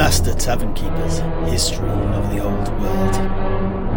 [0.00, 1.18] Master Tavern Keeper's
[1.50, 3.89] History of the Old World.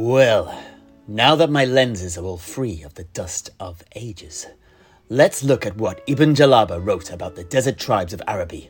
[0.00, 0.56] Well,
[1.08, 4.46] now that my lenses are all free of the dust of ages,
[5.08, 8.68] let's look at what Ibn Jellaba wrote about the desert tribes of Araby.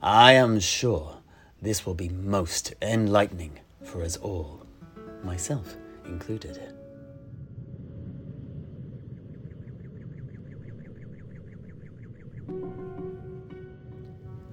[0.00, 1.18] I am sure
[1.60, 4.66] this will be most enlightening for us all,
[5.22, 6.58] myself included.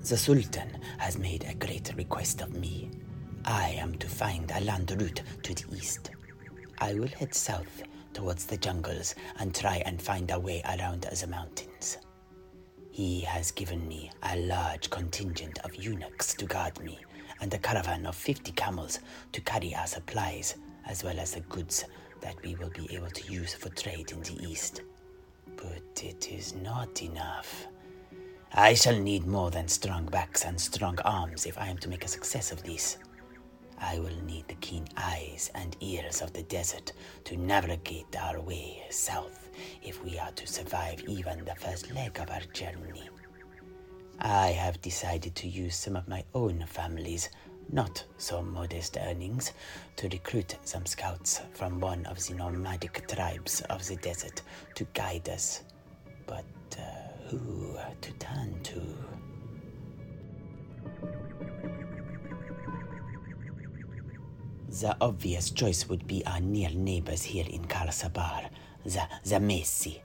[0.02, 2.92] The Sultan has made a great request of me.
[3.45, 6.11] I am to find a land route to the east.
[6.80, 7.81] I will head south
[8.14, 11.97] towards the jungles and try and find a way around the mountains.
[12.92, 17.00] He has given me a large contingent of eunuchs to guard me
[17.39, 19.00] and a caravan of 50 camels
[19.31, 21.86] to carry our supplies as well as the goods
[22.22, 24.81] that we will be able to use for trade in the east.
[25.56, 27.67] But it is not enough.
[28.53, 32.06] I shall need more than strong backs and strong arms if I am to make
[32.06, 32.97] a success of this.
[33.82, 36.94] I will need the keen eyes and ears of the desert
[37.26, 39.50] to navigate our way south
[39.82, 43.09] if we are to survive even the first leg of our journey.
[44.20, 47.30] I have decided to use some of my own family's
[47.72, 49.54] not so modest earnings
[49.96, 54.44] to recruit some scouts from one of the nomadic tribes of the desert
[54.76, 55.64] to guide us.
[56.28, 56.46] But
[56.78, 58.81] uh, who to turn to?
[64.80, 68.50] The obvious choice would be our near neighbors here in Karasabar,
[68.86, 70.00] the, the Messi.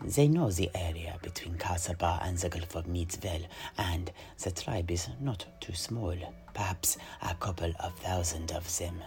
[0.00, 3.46] They know the area between Kasabar and the Gulf of Midsvel,
[3.76, 6.14] and the tribe is not too small,
[6.54, 9.02] perhaps a couple of thousand of them.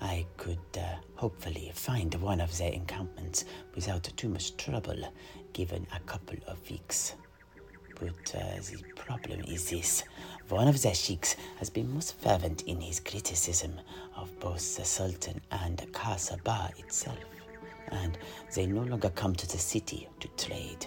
[0.00, 3.44] I could uh, hopefully find one of their encampments
[3.76, 5.12] without too much trouble,
[5.52, 7.14] given a couple of weeks.
[7.98, 10.04] But uh, the problem is this
[10.48, 13.80] one of the sheiks has been most fervent in his criticism
[14.16, 17.18] of both the Sultan and Kasabar itself,
[17.88, 18.18] and
[18.54, 20.86] they no longer come to the city to trade.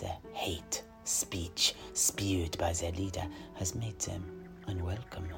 [0.00, 4.24] The hate speech spewed by their leader has made them
[4.66, 5.28] unwelcome.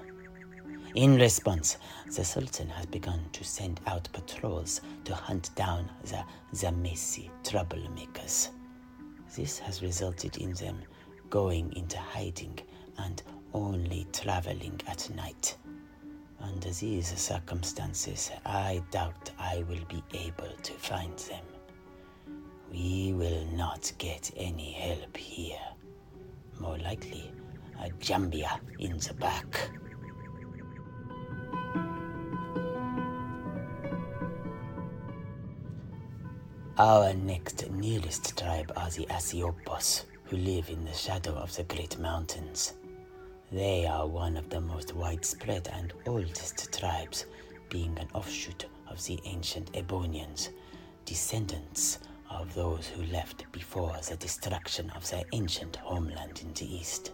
[0.94, 1.76] In response,
[2.14, 8.48] the Sultan has begun to send out patrols to hunt down the Zamesi troublemakers.
[9.36, 10.80] This has resulted in them
[11.28, 12.58] going into hiding
[12.97, 15.58] and only traveling at night.
[16.41, 21.44] Under these circumstances, I doubt I will be able to find them.
[22.72, 25.60] We will not get any help here.
[26.58, 27.30] More likely,
[27.78, 29.70] a Jambia in the back.
[36.78, 41.98] Our next nearest tribe are the Asiopos, who live in the shadow of the great
[41.98, 42.75] mountains.
[43.50, 47.25] They are one of the most widespread and oldest tribes,
[47.70, 50.50] being an offshoot of the ancient Ebonians,
[51.06, 51.98] descendants
[52.28, 57.12] of those who left before the destruction of their ancient homeland in the east.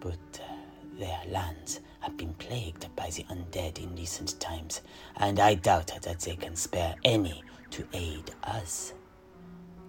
[0.00, 0.50] But uh,
[0.98, 4.80] their lands have been plagued by the undead in recent times,
[5.18, 8.92] and I doubt that they can spare any to aid us.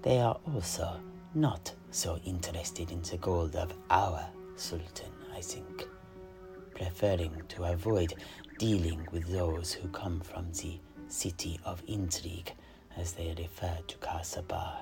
[0.02, 1.00] They are also
[1.36, 5.86] not so interested in the gold of our Sultan, I think,
[6.76, 8.14] preferring to avoid
[8.58, 12.54] dealing with those who come from the city of intrigue,
[12.96, 14.78] as they refer to Kasabar.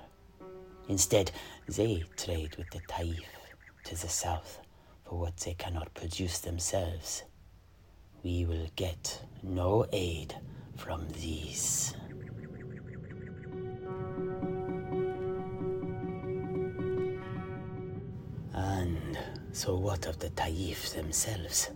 [0.88, 1.31] Instead,
[1.68, 3.24] they trade with the Taif
[3.86, 4.59] to the south
[5.06, 7.24] for what they cannot produce themselves.
[8.24, 10.36] We will get no aid
[10.75, 11.95] from these.
[19.53, 21.71] So, what of the Taif themselves?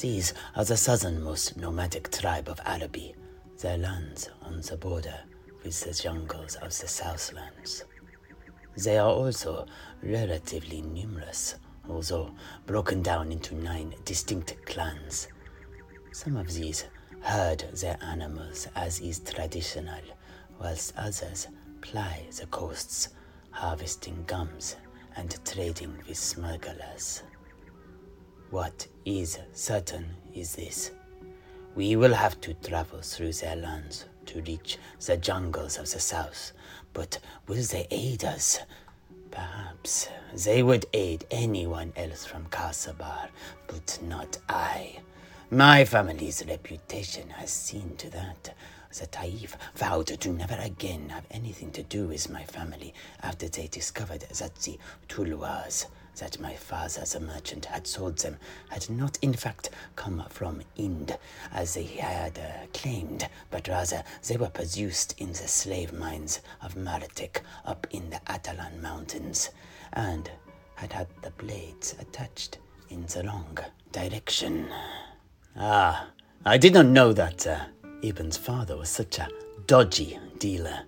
[0.00, 3.14] These are the southernmost nomadic tribe of Araby,
[3.60, 5.18] their lands on the border
[5.64, 7.84] with the jungles of the Southlands.
[8.76, 9.66] They are also
[10.02, 11.56] relatively numerous,
[11.88, 12.30] although
[12.66, 15.28] broken down into nine distinct clans.
[16.12, 16.84] Some of these
[17.20, 20.02] herd their animals as is traditional,
[20.60, 21.48] whilst others
[21.80, 23.08] ply the coasts,
[23.50, 24.76] harvesting gums
[25.16, 27.22] and trading with smugglers.
[28.50, 30.92] What is certain is this
[31.74, 36.52] we will have to travel through their lands to reach the jungles of the south,
[36.92, 37.18] but
[37.48, 38.58] will they aid us?
[39.30, 40.08] Perhaps
[40.44, 43.28] they would aid anyone else from Kasabar,
[43.66, 44.98] but not I.
[45.50, 48.54] My family's reputation has seen to that.
[48.98, 52.92] The Taif vowed to never again have anything to do with my family
[53.22, 54.78] after they discovered that the
[55.08, 55.86] Tulwars
[56.16, 58.36] that my father, a merchant, had sold them
[58.68, 61.16] had not in fact come from Ind,
[61.52, 66.74] as they had uh, claimed, but rather they were produced in the slave mines of
[66.74, 69.50] Martek up in the Atalan Mountains,
[69.94, 70.30] and
[70.74, 72.58] had had the blades attached
[72.90, 73.56] in the wrong
[73.90, 74.68] direction.
[75.56, 76.08] Ah,
[76.44, 77.64] I did not know that uh,
[78.02, 79.28] Ibn's father was such a
[79.66, 80.80] dodgy dealer.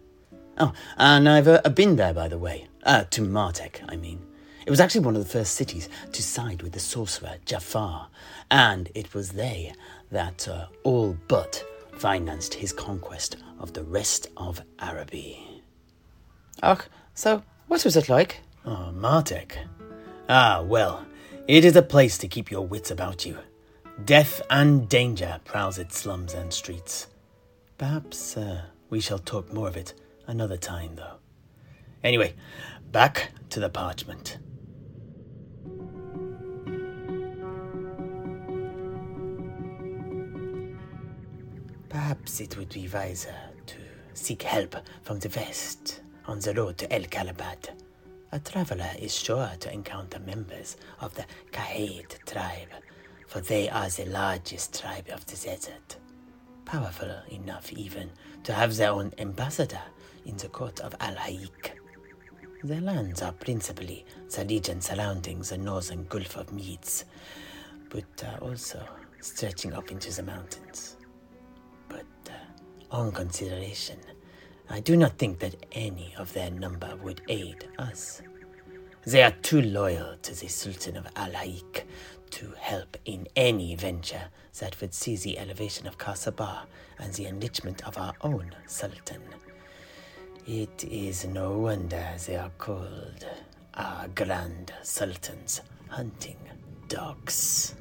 [0.59, 2.67] Oh, and I've uh, been there, by the way.
[2.83, 4.21] Uh, to Martek, I mean.
[4.67, 8.09] It was actually one of the first cities to side with the sorcerer Jafar,
[8.51, 9.75] and it was they
[10.11, 15.63] that uh, all but financed his conquest of the rest of Araby.
[16.63, 18.41] Ach, so what was it like?
[18.65, 19.53] Oh, Martek.
[20.29, 21.05] Ah, well,
[21.47, 23.39] it is a place to keep your wits about you.
[24.03, 27.07] Death and danger prowls its slums and streets.
[27.79, 29.95] Perhaps uh, we shall talk more of it
[30.27, 31.19] another time, though.
[32.03, 32.35] Anyway,
[32.91, 34.39] back to the parchment.
[41.89, 43.35] Perhaps it would be wiser
[43.67, 43.77] to
[44.13, 47.71] seek help from the west on the road to El Kalabad.
[48.33, 52.69] A traveler is sure to encounter members of the Kahed tribe,
[53.35, 55.97] for they are the largest tribe of the desert.
[56.65, 58.09] Powerful enough even
[58.45, 59.83] to have their own ambassador
[60.25, 61.77] in the court of Al Haik.
[62.63, 67.07] Their lands are principally the region surrounding the northern Gulf of Medes,
[67.91, 68.81] but uh, also
[69.21, 70.97] stretching up into the mountains
[71.89, 72.07] But
[72.93, 73.99] on consideration,
[74.71, 78.23] I do not think that any of their number would aid us.
[79.07, 81.85] They are too loyal to the Sultan of Al Haik
[82.35, 84.25] to help in any venture
[84.59, 86.67] that would see the elevation of Kasabar
[86.99, 89.23] and the enrichment of our own Sultan.
[90.45, 93.25] It is no wonder they are called
[93.75, 96.37] our Grand Sultan's hunting
[96.89, 97.77] dogs.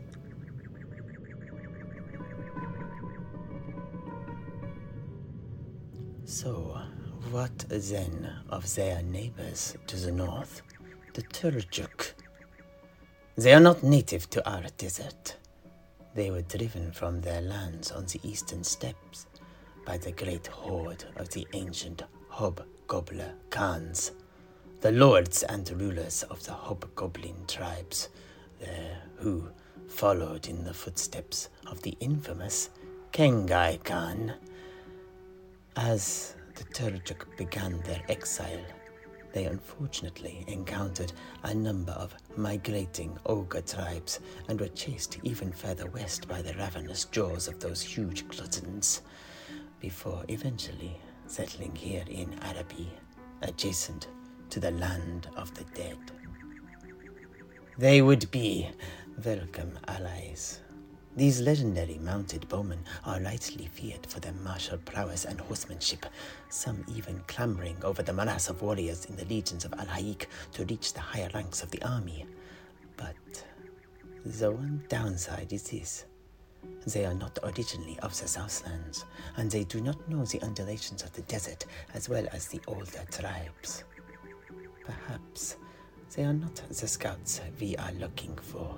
[6.25, 6.79] So,
[7.31, 10.61] what then of their neighbors to the north,
[11.15, 12.13] the Turjuk?
[13.35, 15.37] They are not native to our desert.
[16.13, 19.25] They were driven from their lands on the eastern steppes
[19.85, 24.11] by the great horde of the ancient Hobgoblin Khans,
[24.81, 28.09] the lords and rulers of the Hobgoblin tribes,
[29.15, 29.49] who
[29.87, 32.69] followed in the footsteps of the infamous
[33.11, 34.33] Kengai Khan
[35.75, 38.63] as the Turjuk began their exile,
[39.33, 41.11] they unfortunately encountered
[41.43, 47.05] a number of migrating ogre tribes and were chased even further west by the ravenous
[47.05, 49.01] jaws of those huge gluttons,
[49.79, 50.95] before eventually
[51.27, 52.89] settling here in Araby,
[53.41, 54.07] adjacent
[54.49, 55.97] to the land of the dead.
[57.77, 58.69] They would be
[59.25, 60.59] welcome allies
[61.15, 66.05] these legendary mounted bowmen are rightly feared for their martial prowess and horsemanship,
[66.49, 70.65] some even clambering over the mass of warriors in the legions of Al Haik to
[70.65, 72.25] reach the higher ranks of the army.
[72.97, 73.15] But
[74.25, 76.05] the one downside is this.
[76.87, 79.05] They are not originally of the Southlands,
[79.37, 83.05] and they do not know the undulations of the desert as well as the older
[83.11, 83.83] tribes.
[84.85, 85.57] Perhaps
[86.15, 88.75] they are not the scouts we are looking for.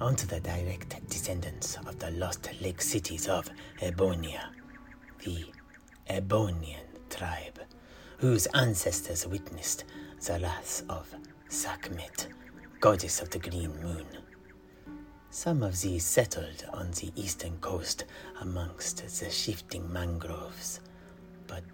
[0.00, 3.50] Onto the direct descendants of the lost lake cities of
[3.82, 4.46] Ebonia,
[5.24, 5.44] the
[6.08, 7.60] Ebonian tribe,
[8.18, 9.84] whose ancestors witnessed
[10.24, 11.14] the wrath of
[11.48, 12.28] Sekhmet,
[12.80, 14.06] goddess of the green moon.
[15.30, 18.04] Some of these settled on the eastern coast
[18.40, 20.80] amongst the shifting mangroves,
[21.46, 21.64] but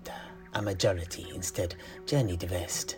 [0.53, 2.97] a majority instead journeyed west,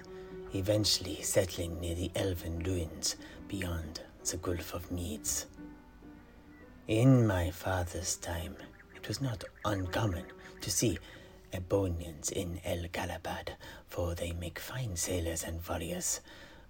[0.55, 3.17] eventually settling near the elven ruins
[3.47, 5.47] beyond the Gulf of Medes.
[6.87, 8.57] In my father's time,
[8.95, 10.25] it was not uncommon
[10.61, 10.99] to see
[11.55, 13.55] Ebonians in El Kalabad,
[13.87, 16.21] for they make fine sailors and warriors,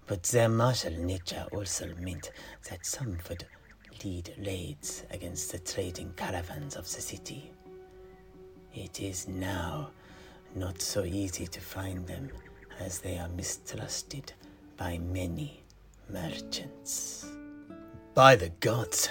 [0.07, 2.31] but their martial nature also meant
[2.71, 3.45] that some would
[4.05, 7.50] lead raids against the trading caravans of the city.
[8.73, 9.91] It is now
[10.55, 12.31] not so easy to find them
[12.79, 14.33] as they are mistrusted
[14.77, 15.65] by many
[16.09, 17.27] merchants.
[18.18, 19.10] By the gods,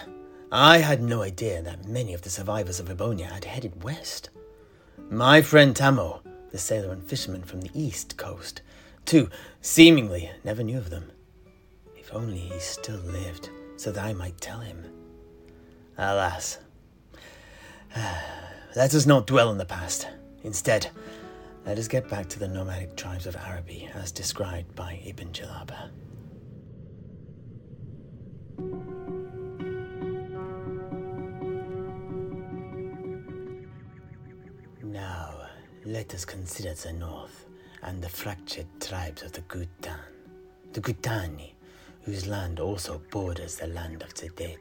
[0.51, 4.31] I had no idea that many of the survivors of Ebonia had headed west.
[5.09, 6.21] My friend Tamo,
[6.51, 8.61] the sailor and fisherman from the east coast,
[9.05, 9.29] too,
[9.61, 11.09] seemingly never knew of them.
[11.95, 14.83] If only he still lived, so that I might tell him.
[15.97, 16.57] Alas.
[18.75, 20.05] Let us not dwell on the past.
[20.43, 20.89] Instead,
[21.65, 25.91] let us get back to the nomadic tribes of Araby as described by Ibn Jellaba.
[35.87, 37.45] Let us consider the north
[37.83, 39.97] and the fractured tribes of the Gutan,
[40.73, 41.53] the Gutani,
[42.01, 44.59] whose land also borders the land of the dead.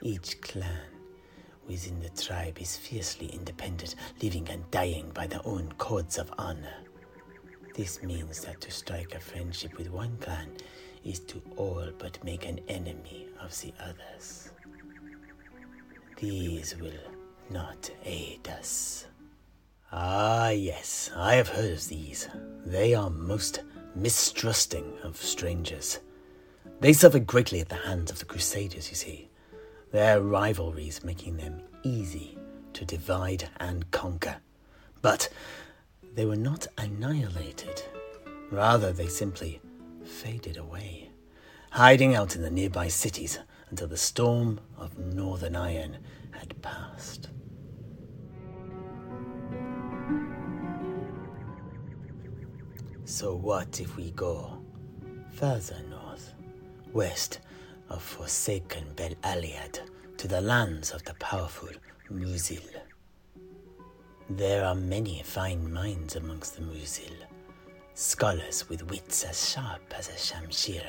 [0.00, 0.88] Each clan
[1.68, 6.78] within the tribe is fiercely independent, living and dying by their own codes of honor.
[7.74, 10.48] This means that to strike a friendship with one clan
[11.04, 14.52] is to all but make an enemy of the others.
[16.16, 16.92] These will
[17.50, 19.06] not aid us.
[19.96, 22.28] Ah, yes, I have heard of these.
[22.66, 23.62] They are most
[23.94, 26.00] mistrusting of strangers.
[26.80, 29.28] They suffered greatly at the hands of the Crusaders, you see,
[29.92, 32.36] their rivalries making them easy
[32.72, 34.38] to divide and conquer.
[35.00, 35.28] But
[36.16, 37.80] they were not annihilated.
[38.50, 39.60] Rather, they simply
[40.04, 41.12] faded away,
[41.70, 43.38] hiding out in the nearby cities
[43.70, 45.98] until the storm of Northern Iron
[46.32, 47.28] had passed.
[53.06, 54.58] So, what if we go
[55.32, 56.32] further north,
[56.94, 57.40] west
[57.90, 59.80] of forsaken Bel Aliad,
[60.16, 61.68] to the lands of the powerful
[62.10, 62.64] Muzil?
[64.30, 67.12] There are many fine minds amongst the Muzil,
[67.92, 70.86] scholars with wits as sharp as a shamshir,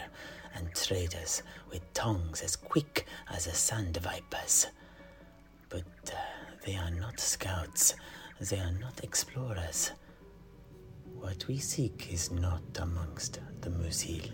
[0.54, 4.68] and traders with tongues as quick as a sand vipers.
[5.68, 6.16] But uh,
[6.66, 7.94] they are not scouts,
[8.40, 9.92] they are not explorers.
[11.26, 14.30] What we seek is not amongst the Muzil.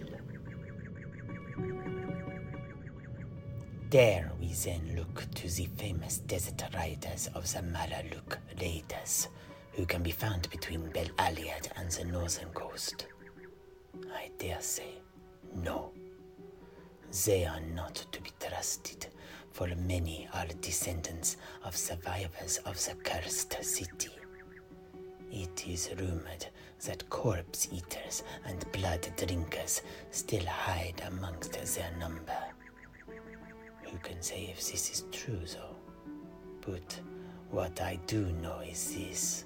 [3.89, 9.29] There we then look to the famous desert riders of the Malaluk raiders,
[9.71, 13.07] who can be found between Bel Aliad and the northern coast.
[14.13, 14.95] I dare say,
[15.55, 15.93] no.
[17.25, 19.07] They are not to be trusted,
[19.53, 24.09] for many are descendants of survivors of the cursed city.
[25.31, 26.47] It is rumored
[26.85, 32.37] that corpse eaters and blood drinkers still hide amongst their number.
[33.83, 35.77] Who can say if this is true, though?
[36.59, 36.99] But
[37.49, 39.45] what I do know is this.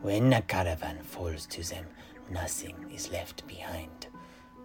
[0.00, 1.86] When a caravan falls to them,
[2.30, 4.06] nothing is left behind.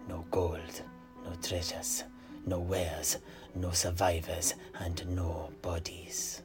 [0.08, 0.82] No gold,
[1.24, 2.04] no treasures,
[2.46, 3.18] no wares,
[3.54, 6.42] no survivors, and no bodies.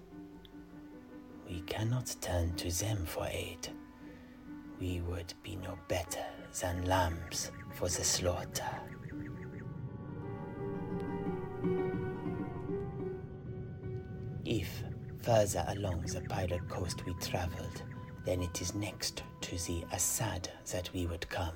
[1.49, 3.69] We cannot turn to them for aid.
[4.79, 6.25] We would be no better
[6.61, 8.69] than lambs for the slaughter.
[14.45, 14.83] If
[15.23, 17.81] further along the pirate coast we traveled,
[18.25, 21.55] then it is next to the Assad that we would come.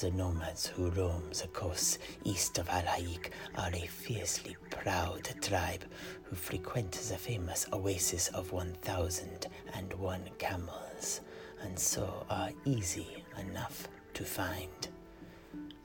[0.00, 5.84] The nomads who roam the coasts east of Al Haik are a fiercely proud tribe
[6.22, 11.20] who frequent the famous oasis of 1001 camels,
[11.62, 14.88] and so are easy enough to find.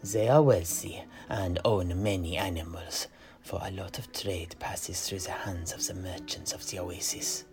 [0.03, 3.08] They are wealthy and own many animals,
[3.41, 7.46] for a lot of trade passes through the hands of the merchants of the oasis.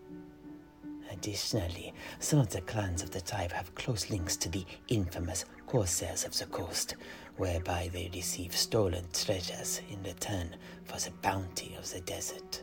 [1.10, 6.24] Additionally, some of the clans of the tribe have close links to the infamous corsairs
[6.24, 6.96] of the coast,
[7.36, 12.62] whereby they receive stolen treasures in return for the bounty of the desert,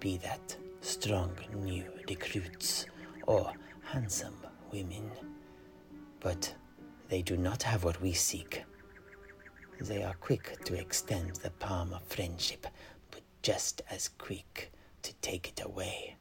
[0.00, 2.86] be that strong new recruits
[3.26, 4.36] or handsome
[4.74, 5.10] women.
[6.20, 6.54] But
[7.08, 8.64] they do not have what we seek
[9.80, 12.66] they are quick to extend the palm of friendship,
[13.10, 16.16] but just as quick to take it away.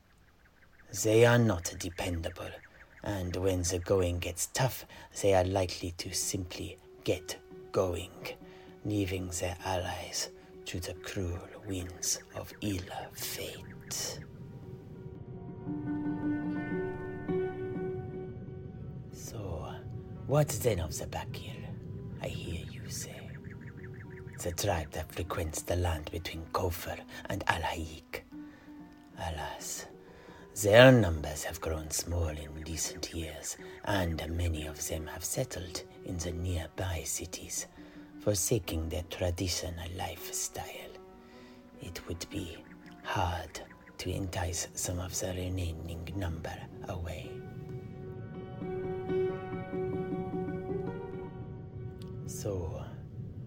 [1.03, 2.50] They are not dependable,
[3.03, 4.86] and when the going gets tough,
[5.22, 7.38] they are likely to simply get
[7.72, 8.12] going,
[8.86, 10.29] leaving their allies
[10.65, 12.81] to the cruel winds of ill
[13.13, 14.19] fate.
[20.27, 21.51] What then of the Bakir?
[22.21, 23.29] I hear you say.
[24.41, 26.97] the tribe that frequents the land between Copher
[27.29, 28.23] and Al Haik.
[29.17, 29.85] Alas,
[30.61, 36.17] their numbers have grown small in recent years, and many of them have settled in
[36.17, 37.67] the nearby cities,
[38.21, 40.93] forsaking their traditional lifestyle.
[41.81, 42.57] It would be
[43.03, 43.59] hard
[43.97, 46.55] to entice some of the remaining number
[46.87, 47.29] away.
[52.33, 52.83] So,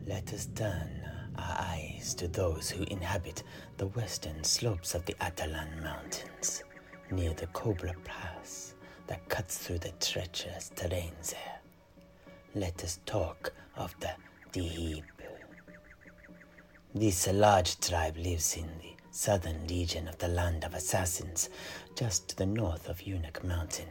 [0.06, 1.02] let us turn
[1.36, 3.42] our eyes to those who inhabit
[3.76, 6.62] the western slopes of the Atalan Mountains,
[7.10, 8.74] near the Cobra Pass
[9.08, 11.60] that cuts through the treacherous terrain there.
[12.54, 14.12] Let us talk of the
[14.52, 15.04] Dihib.
[16.94, 21.50] This large tribe lives in the southern region of the Land of Assassins,
[21.96, 23.88] just to the north of Eunuch Mountain.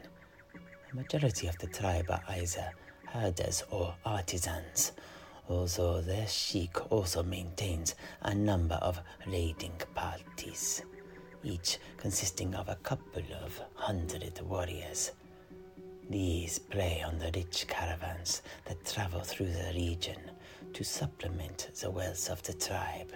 [0.89, 2.71] The majority of the tribe are either
[3.15, 4.91] herders or artisans,
[5.47, 10.83] although their sheik also maintains a number of raiding parties,
[11.41, 15.11] each consisting of a couple of hundred warriors.
[16.09, 20.19] These prey on the rich caravans that travel through the region
[20.73, 23.13] to supplement the wealth of the tribe.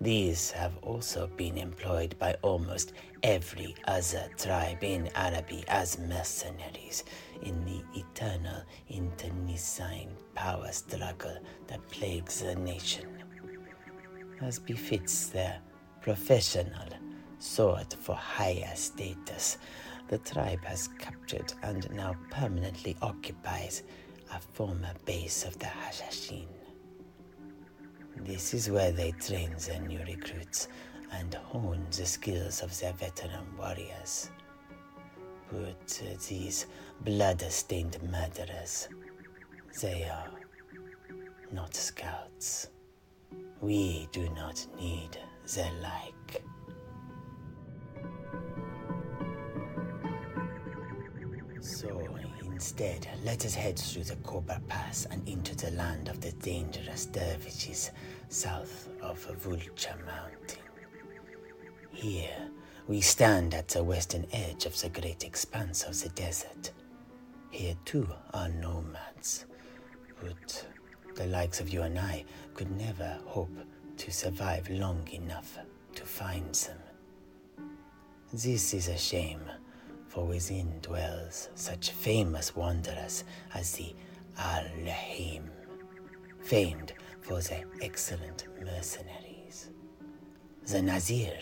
[0.00, 2.92] These have also been employed by almost
[3.24, 7.02] every other tribe in Araby as mercenaries
[7.42, 11.36] in the eternal internecine power struggle
[11.66, 13.08] that plagues the nation.
[14.40, 15.58] As befits their
[16.00, 16.88] professional
[17.40, 19.58] sought for higher status,
[20.06, 23.82] the tribe has captured and now permanently occupies
[24.32, 26.57] a former base of the Hashashin.
[28.24, 30.68] This is where they train their new recruits
[31.12, 34.30] and hone the skills of their veteran warriors.
[35.50, 36.66] But these
[37.00, 38.88] blood-stained murderers,
[39.80, 40.30] they are
[41.52, 42.68] not scouts.
[43.60, 45.18] We do not need
[45.54, 46.44] their like.
[52.58, 57.06] Instead, let us head through the Cobra Pass and into the land of the dangerous
[57.06, 57.92] dervishes
[58.30, 60.64] south of Vulture Mountain.
[61.92, 62.48] Here,
[62.88, 66.72] we stand at the western edge of the great expanse of the desert.
[67.52, 69.46] Here, too, are nomads,
[70.20, 70.66] but
[71.14, 73.56] the likes of you and I could never hope
[73.98, 75.58] to survive long enough
[75.94, 76.78] to find them.
[78.32, 79.48] This is a shame
[80.08, 83.94] for within dwells such famous wanderers as the
[84.38, 85.44] Al-Lahim,
[86.40, 89.70] famed for their excellent mercenaries.
[90.66, 91.38] The Nazir,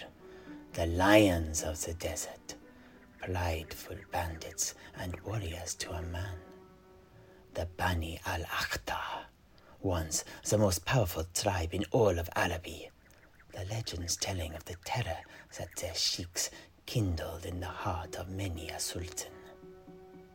[0.73, 2.55] the lions of the desert,
[3.21, 6.37] prideful bandits and warriors to a man.
[7.55, 9.25] The Bani al-Akhtar,
[9.81, 12.91] once the most powerful tribe in all of Araby,
[13.53, 15.19] the legends telling of the terror
[15.59, 16.51] that their sheiks
[16.87, 19.33] kindled in the heart of many a sultan.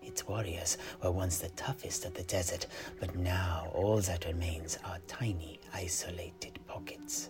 [0.02, 2.68] Its warriors were once the toughest of the desert,
[3.00, 7.30] but now all that remains are tiny, isolated pockets.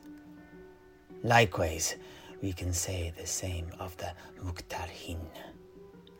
[1.24, 1.96] Likewise,
[2.42, 4.12] we can say the same of the
[4.44, 5.20] Mukhtarhin,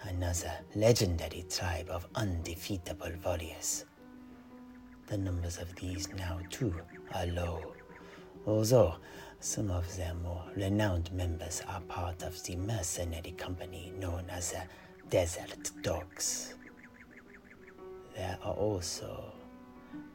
[0.04, 3.86] another legendary tribe of undefeatable warriors.
[5.08, 6.76] The numbers of these now, too,
[7.16, 7.74] are low,
[8.46, 8.96] although
[9.42, 14.62] some of their more renowned members are part of the mercenary company known as the
[15.10, 16.54] Desert Dogs.
[18.16, 19.34] There are also,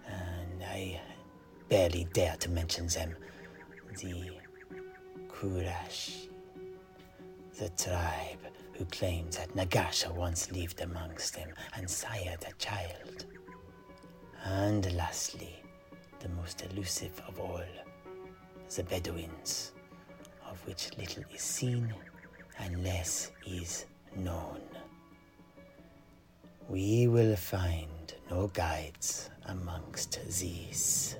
[0.06, 1.00] and I
[1.68, 3.16] barely dare to mention them,
[3.98, 4.30] the
[5.28, 6.28] Kurash,
[7.58, 8.38] the tribe
[8.74, 13.26] who claimed that Nagasha once lived amongst them and sired a child.
[14.44, 15.56] And lastly,
[16.20, 17.60] the most elusive of all,
[18.74, 19.72] the Bedouins,
[20.50, 21.94] of which little is seen
[22.58, 24.60] and less is known.
[26.68, 31.16] We will find no guides amongst these.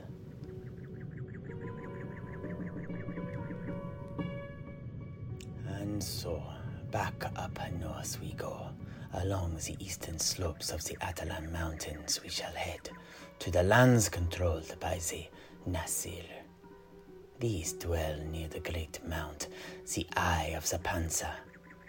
[5.68, 6.42] And so,
[6.90, 8.70] back up north we go.
[9.14, 12.90] Along the eastern slopes of the Atalan Mountains, we shall head
[13.38, 15.26] to the lands controlled by the
[15.64, 16.35] Nasir.
[17.38, 19.48] These dwell near the great mount,
[19.94, 21.34] the Eye of the Panza,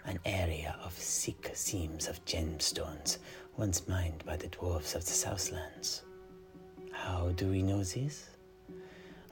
[0.04, 3.16] an area of thick seams of gemstones
[3.56, 6.02] once mined by the dwarfs of the Southlands.
[6.92, 8.28] How do we know this?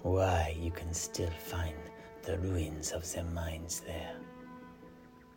[0.00, 1.76] Why, you can still find
[2.22, 4.16] the ruins of their mines there.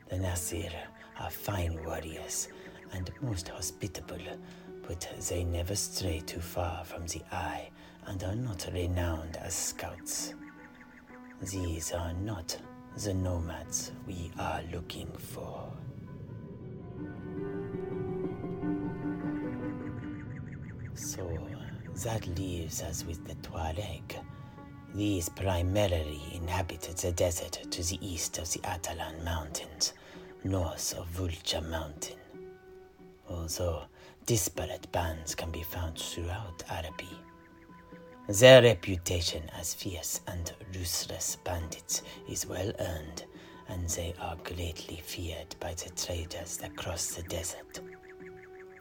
[0.09, 0.71] The Nasir
[1.19, 2.47] are fine warriors
[2.93, 4.21] and most hospitable,
[4.87, 7.69] but they never stray too far from the eye
[8.07, 10.35] and are not renowned as scouts.
[11.41, 12.57] These are not
[12.97, 15.71] the nomads we are looking for.
[20.95, 21.39] So
[22.03, 24.21] that leaves us with the Tuareg.
[24.93, 29.93] These primarily inhabit the desert to the east of the Atalan Mountains,
[30.43, 32.17] north of Vulture Mountain.
[33.29, 33.83] Although
[34.25, 37.17] disparate bands can be found throughout Araby.
[38.29, 43.25] Their reputation as fierce and ruthless bandits is well earned,
[43.67, 47.79] and they are greatly feared by the traders that cross the desert.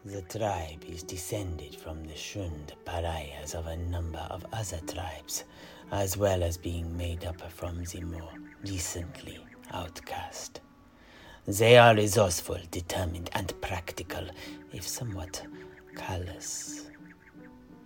[0.05, 5.45] The tribe is descended from the Shund pariahs of a number of other tribes,
[5.91, 8.29] as well as being made up from the more
[8.63, 9.39] recently
[9.71, 10.61] outcast.
[11.47, 14.27] They are resourceful, determined, and practical,
[14.71, 15.41] if somewhat
[15.95, 16.88] callous.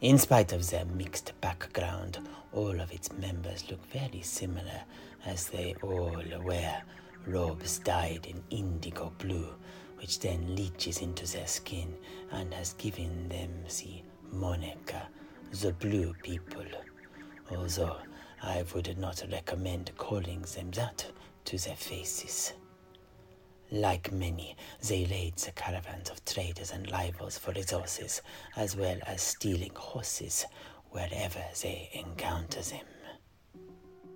[0.03, 2.19] In spite of their mixed background,
[2.51, 4.81] all of its members look very similar,
[5.25, 6.83] as they all wear
[7.25, 9.47] robes dyed in indigo blue,
[9.99, 11.95] which then leaches into their skin
[12.33, 15.03] and has given them the moniker,
[15.61, 16.65] the Blue People.
[17.49, 17.95] Although
[18.41, 21.09] I would not recommend calling them that
[21.45, 22.51] to their faces.
[23.73, 24.55] Like many,
[24.87, 28.21] they raid the caravans of traders and rivals for resources,
[28.55, 30.45] as well as stealing horses
[30.91, 32.85] wherever they encounter them.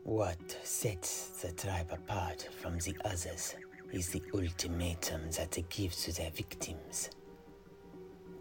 [0.03, 3.55] What sets the tribe apart from the others
[3.91, 7.09] is the ultimatum that they give to their victims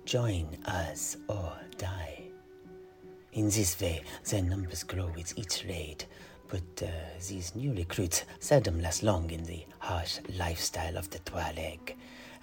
[0.04, 2.22] join us or die.
[3.32, 6.04] In this way, their numbers grow with each raid,
[6.48, 6.88] but uh,
[7.28, 11.94] these new recruits seldom last long in the harsh lifestyle of the Tuareg,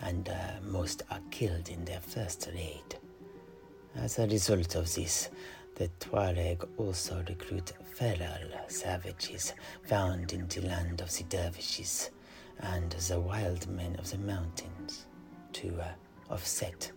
[0.02, 2.98] and uh, most are killed in their first raid.
[3.96, 5.30] As a result of this,
[5.76, 12.12] the Tuareg also recruit feral savages found in the land of the dervishes
[12.60, 15.06] and the wild men of the mountains
[15.54, 15.88] to uh,
[16.30, 16.92] offset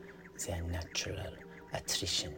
[0.47, 1.33] their natural
[1.73, 2.35] attrition.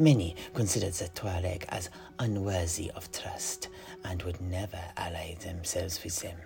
[0.00, 3.68] Many considered the Tuareg as unworthy of trust
[4.04, 6.38] and would never ally themselves with them.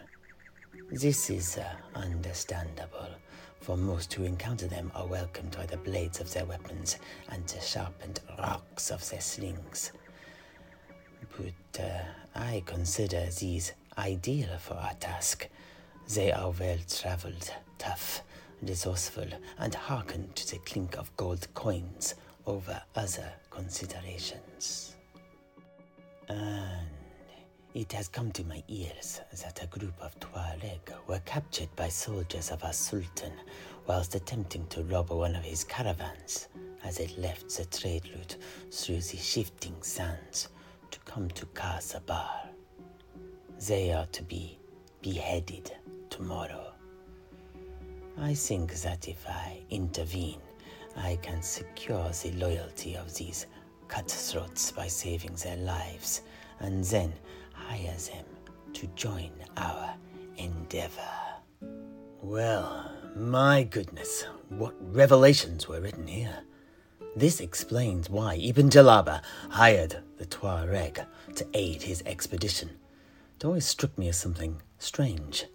[0.91, 3.11] This is uh, understandable,
[3.61, 6.97] for most who encounter them are welcomed by the blades of their weapons
[7.29, 9.93] and the sharpened rocks of their slings.
[11.37, 15.47] But uh, I consider these ideal for our task.
[16.15, 18.23] They are well traveled, tough,
[18.63, 22.15] resourceful, and hearken to the clink of gold coins
[22.47, 24.97] over other considerations.
[26.29, 26.89] And
[27.75, 32.51] it has come to my ears that a group of Tuareg were captured by soldiers
[32.51, 33.33] of our Sultan
[33.87, 36.49] whilst attempting to rob one of his caravans
[36.85, 38.37] as it left the trade route
[38.71, 40.49] through the shifting sands
[40.91, 42.49] to come to Kasabar.
[43.67, 44.59] They are to be
[45.01, 45.73] beheaded
[46.11, 46.73] tomorrow.
[48.19, 50.41] I think that if I intervene,
[50.97, 53.47] I can secure the loyalty of these
[53.89, 56.23] cutthroats by saving their lives
[56.61, 57.13] and then
[57.53, 58.25] hire them
[58.75, 59.95] to join our
[60.37, 61.01] endeavor.
[62.23, 66.39] Well, my goodness, what revelations were written here.
[67.15, 72.71] This explains why Ibn Jellaba hired the Tuareg to aid his expedition.
[73.37, 75.47] It always struck me as something strange.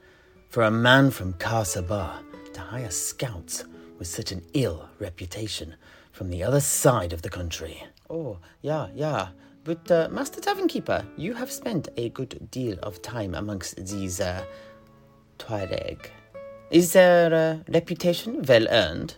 [0.49, 2.19] For a man from Kasabar
[2.53, 3.63] to hire scouts
[3.97, 5.75] with such an ill reputation
[6.11, 7.83] from the other side of the country.
[8.09, 9.29] Oh, yeah, yeah.
[9.63, 14.21] But, uh, Master Tavern Keeper, you have spent a good deal of time amongst these
[14.21, 14.43] uh,
[15.39, 16.09] Tuareg.
[16.71, 19.15] Is their uh, reputation well earned?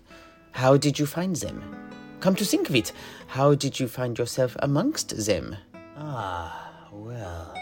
[0.51, 1.89] How did you find them?
[2.19, 2.91] Come to think of it,
[3.27, 5.55] how did you find yourself amongst them?
[5.97, 7.53] Ah, well,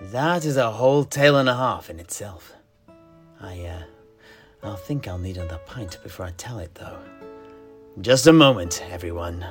[0.00, 2.52] that is a whole tale and a half in itself.
[3.40, 3.82] I, uh,
[4.62, 6.98] I'll think I'll need another pint before I tell it, though.
[8.00, 9.44] Just a moment, everyone.